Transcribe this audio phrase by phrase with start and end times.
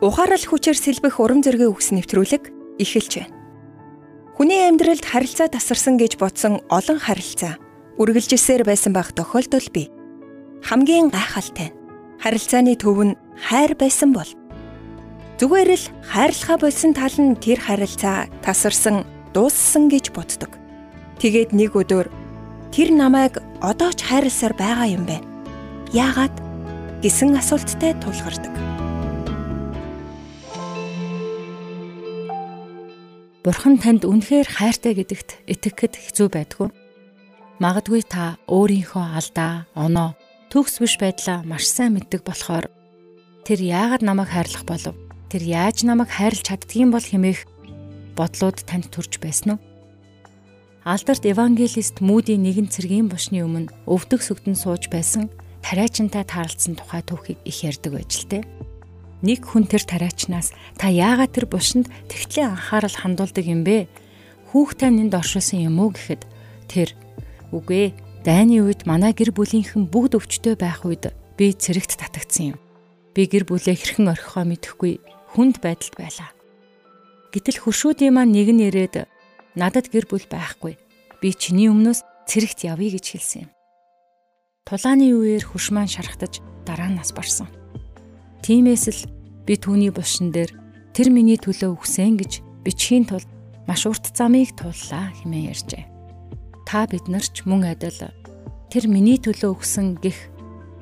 [0.00, 3.34] ухаарал хүчээр сэлбэх урам зоригийн үгс нэвтрүүлэг эхэлж байна.
[4.36, 7.56] Хүний амьдралд харилцаа тасарсан гэж бодсон олон харилцаа
[7.96, 9.88] үргэлжилсээр байсан байх тохиолдол бий.
[10.60, 11.76] Хамгийн гайхалтай нь
[12.20, 14.28] харилцааны төв нь хайр байсан бол
[15.40, 20.52] зүгээр л хайрлахаа болсон тал нь тэр харилцаа тасарсан дууссан гэж боддог.
[21.16, 22.12] Тэгээд нэг өдөр
[22.68, 25.24] тэр намайг одоо ч хайрласаар байгаа юм байна.
[25.96, 26.36] Яагаад
[27.00, 28.75] гэсэн асуулттай тулгардаг.
[33.46, 36.66] Бурхан танд үнэхээр хайртай гэдэгт итгэхэд хэцүү байдгүй.
[37.62, 40.18] Магадгүй та өөрийнхөө алдаа, оноо,
[40.50, 42.66] төгс биш байдлаа маш сайн мэддэг болохоор
[43.46, 44.98] тэр яагаад намайг хайрлах болов?
[45.30, 47.46] Тэр яаж намайг хайрлж чаддгийм бол хэмээх
[48.18, 49.62] бодлууд танд төрж байсан уу?
[50.82, 55.30] Алдарт евангелист Мүдийн нэгэн цэргийн бушны өмнө өвдөг сүгдэн сууж байсан
[55.62, 58.65] тариачинтай таарлцсан тухай түүхийг их ярьдаг байж л дээ
[59.26, 63.90] нэг хүн тэр тариачнаас та яагаад тэр бушинд тэгтлийн анхаарал хандуулдаг юм бэ?
[64.54, 66.22] Хүүхдээ нэнд оршуулсан юм уу гэхэд
[66.70, 66.94] тэр
[67.50, 67.90] үгүй
[68.22, 72.58] дайны үед манай гэр бүлийнхэн бүгд өвчтөй байх үед би цэрэгт татагдсан юм.
[73.18, 75.02] Би гэр бүлээ хэрхэн орхихоо мэдэхгүй
[75.34, 76.30] хүнд байдалд байлаа.
[77.34, 79.10] Гэтэл хөршүүдийн маань нэг нь ирээд
[79.58, 80.78] надад гэр бүл байхгүй.
[81.20, 83.50] Би чиний өмнөөс цэрэгт явъя гэж хэлсэн юм.
[84.66, 87.46] Тулааны үеэр хөрш маань шархтаж дараа нас барсан.
[88.42, 89.00] Тиймээс л
[89.46, 90.50] Би түүний булшин дээр
[90.90, 93.30] тэр миний төлөө үхсэн гэж бичхийн тулд
[93.70, 95.84] маш урт замыг тууллаа хэмээн ярьжээ.
[96.66, 98.10] Та бид нар ч мөн адил
[98.74, 100.18] тэр миний төлөө үхсэн гих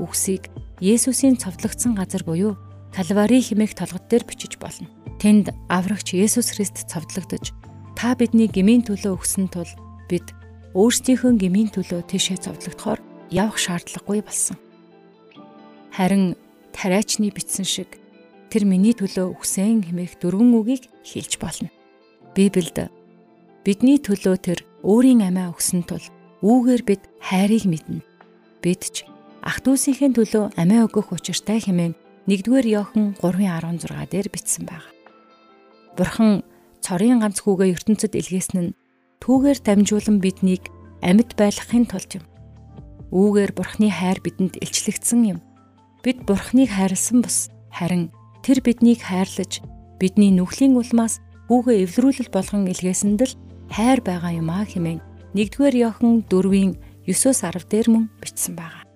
[0.00, 0.48] үгсийг
[0.80, 2.56] Есүсийн цовдлогдсон газар буюу
[2.92, 4.88] Калвари хэмээх толгод дээр бичиж болно.
[5.20, 7.52] Тэнд аврагч Есүс Христ цовдлогдож
[7.96, 9.68] та бидний гмийн төлөө өгсөн тул
[10.08, 10.32] бид
[10.76, 13.00] өөрсдийнхөө гмийн төлөө тийшээ цовдлогдохоор
[13.32, 14.56] явах шаардлагагүй болсон.
[15.96, 16.36] Харин
[16.76, 17.96] тариачны бичсэн шиг
[18.56, 21.68] тэр миний төлөө үхсэн хэмээх дөрвөн үгийг хэлж болно.
[22.32, 22.88] Библиэд
[23.68, 26.00] бидний төлөө тэр өөрийн амиа өгсөн тул
[26.40, 28.00] үүгээр бид хайрыг мэднэ.
[28.64, 29.04] Бид ч
[29.44, 32.00] ах дүүсийнхээ төлөө амиа өгөх учиртай хэмээн
[32.32, 34.88] 1-р Иохан 3:16 дээр бичсэн байна.
[36.00, 36.40] Бурхан
[36.80, 38.76] цорын ганц хүүгээ ертөнцид илгээсэн нь
[39.20, 40.72] түүгээр дамжуулан биднийг
[41.04, 42.24] амьд байлгахын тулд юм.
[43.12, 45.38] Үүгээр Бурханы хайр бидэнд илчлэгдсэн юм.
[46.00, 48.08] Бид Бурханыг хайрлсан бус харин
[48.46, 49.58] тэр биднийг хайрлаж
[49.98, 51.18] бидний нүхлийн улмаас
[51.50, 53.34] хүүгээ эвлэрүүлэл болгон илгээсэнд л
[53.74, 55.02] хайр байгаа юм а хэмээн
[55.34, 56.78] 1-р Иохан 4-ийн
[57.10, 58.86] 9-оос 10 дээр мөн бичсэн байгаа.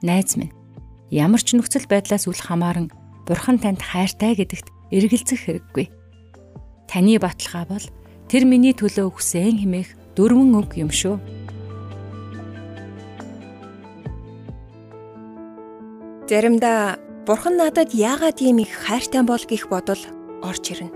[0.00, 0.56] Найз минь
[1.12, 2.88] ямар ч нөхцөл байдлаас үл хамааран
[3.28, 5.92] Бурхан танд хайртай гэдэгт эргэлзэх хэрэггүй.
[6.88, 7.86] Таны баталгаа бол
[8.32, 11.20] тэр миний төлөө өгсөн хэмээх дөрвөн үг юм шүү.
[16.24, 20.00] Заримдаа Бурхан надад яагаад ийм их хайртай бол гэх бодол
[20.40, 20.88] орж ирнэ.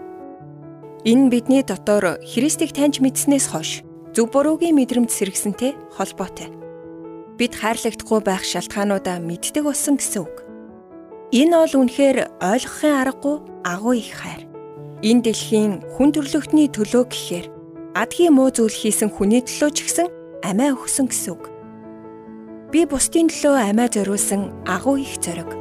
[1.04, 3.84] Энэ бидний дотор Христийг таньж мэдснээс хойш
[4.16, 6.48] зөв буруугийн мэдрэмж сэргсэнтэй холбоотой.
[7.36, 10.36] Бид хайрлагдахгүй байх шалтгаануудаа мэддэг болсон гэсэн үг.
[11.36, 13.36] Энэ бол үнэхээр ойлгохын аргагүй
[13.68, 14.48] агуу их хайр.
[15.04, 17.46] Энэ дэлхийн хүн төрлөختний төлөө гэхээр
[17.92, 20.08] адгийн муу зүйл хийсэн хүний төлөө ч гэсэн
[20.48, 21.52] амиа өгсөн гэсэн үг.
[22.72, 25.60] Би бусдын төлөө амиа зориулсан агуу их зориг